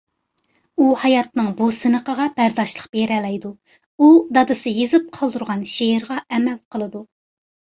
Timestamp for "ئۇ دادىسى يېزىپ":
4.01-5.15